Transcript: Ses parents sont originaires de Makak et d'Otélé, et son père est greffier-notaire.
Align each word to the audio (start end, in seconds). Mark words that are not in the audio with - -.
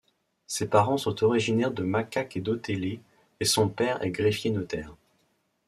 Ses 0.47 0.65
parents 0.67 0.97
sont 0.97 1.23
originaires 1.23 1.69
de 1.71 1.83
Makak 1.83 2.35
et 2.35 2.41
d'Otélé, 2.41 3.01
et 3.39 3.45
son 3.45 3.69
père 3.69 4.03
est 4.03 4.09
greffier-notaire. 4.09 4.95